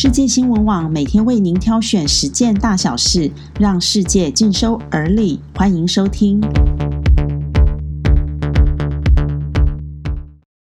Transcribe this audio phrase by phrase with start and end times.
[0.00, 5.40] 世界新闻网每天为您挑选十件大小事，让世界尽收耳里。
[5.56, 6.40] 欢迎收听。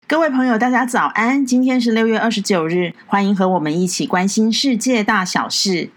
[0.06, 1.46] 各位朋友，大家早安！
[1.46, 5.88] 今天是六月二十九日，欢迎和我们一起关心世界大小事。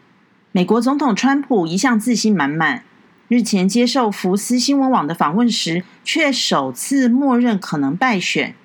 [0.54, 2.84] 美国总统川普一向自信满满，
[3.28, 8.55] 日前接受福斯新闻网的访问时，却首次默认可能败选。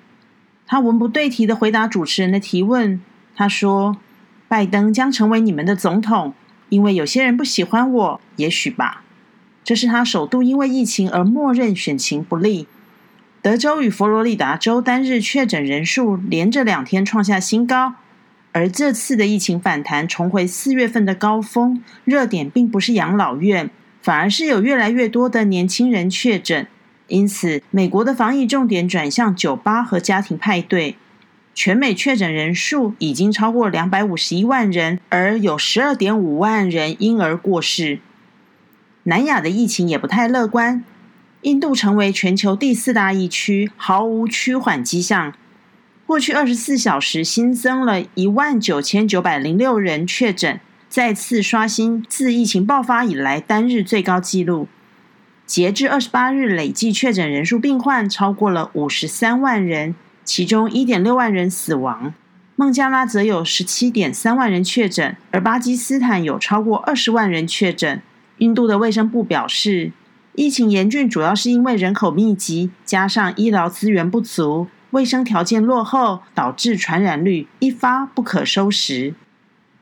[0.65, 3.01] 他文不对题的回答主持人的提问，
[3.35, 3.97] 他说。
[4.47, 6.33] 拜登将成为你们的总统，
[6.69, 9.03] 因为有些人不喜欢我，也许吧。
[9.63, 12.67] 这是他首度因为疫情而默认选情不利。
[13.41, 17.95] 德州与佛罗里达州单日确诊人数连着两天创下新高，
[18.51, 23.69] 而这次的疫情反弹重回四月份的高峰，热点并不是养老院，
[24.01, 26.67] 反而是有越来越多的年轻人确诊。
[27.07, 30.95] 因此，美国的防疫重点转向酒吧和家庭派对。
[31.55, 37.99] 全美确诊人数已经超过两百五十一万人，而有十二点五万人因而过世。
[39.03, 40.83] 南亚的疫情也不太乐观，
[41.41, 45.33] 印度成为全球第四大疫区，毫无趋缓迹象。
[46.05, 54.67] 过去二十四小时新增了一万九千九百零六人确诊，再次刷新自疫情爆发以来单日最高纪录。
[55.45, 59.93] 截至二十八日，累计确诊人数病患超过了五十三万人。
[60.23, 62.13] 其中一点六万人死亡，
[62.55, 68.01] 孟加拉则有十七点三万人确诊，而巴基斯坦有超过二十万人确诊。
[68.37, 69.91] 印度的卫生部表示，
[70.35, 79.13] 疫情严峻主要是因为人口密集，加上医疗资源不足、卫生条件落后，导致传染率一发不可收拾。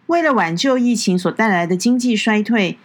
[0.08, 2.78] 为了挽救疫情所带来的经济衰退，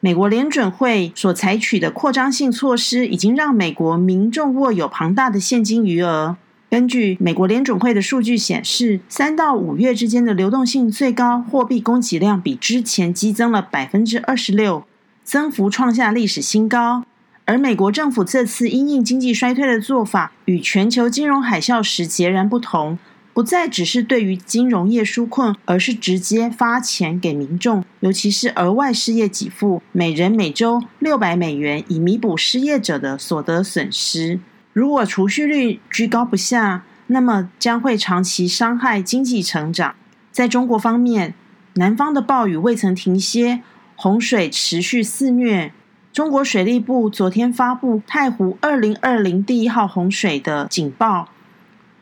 [0.00, 6.36] 美国联准会所采取的扩张性措施，已经让美国民众握有庞大的现金余额。
[6.76, 14.84] 根据美国联准会的数据显示，三到五月之间的流动性最高货币供给量比之前激增了百分之二十六，
[15.24, 17.04] 增幅创下历史新高。
[17.46, 22.98] 而美国政府这次因应经济衰退的做法，与全球金融海啸时截然不同，
[23.32, 34.40] 不再只是对于金融业纾困，而是直接发钱给民众，尤其是额外失业给付，每人每周六百美元，以弥补失业者的所得损失。
[34.76, 39.94] 如果储蓄率居高不下，那么将会长期伤害经济成长。
[40.30, 41.32] 在中国方面，
[41.76, 43.62] 南方的暴雨未曾停歇，
[43.94, 45.72] 洪水持续肆虐。
[46.12, 51.30] 中国水利部昨天发布太湖二零二零第一号洪水的警报，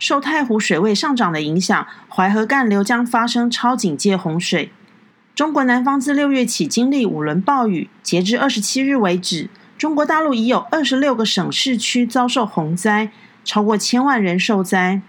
[0.01, 4.73] 受太湖水位上涨的影响，淮河干流将发生超警戒洪水。
[5.37, 9.49] 中国南方自六月起经历五轮暴雨，截至二十七日为止。
[9.85, 13.11] 中国大陆已有二十六个省市区遭受洪灾，
[13.45, 15.03] 超过千万人受灾，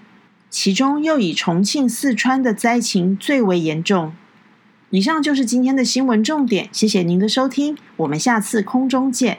[0.49, 4.11] 其中又以重庆、四川的灾情最为严重。
[4.89, 9.37] 以上就是今天的新闻重点，谢谢您的收听，我们下次空中见。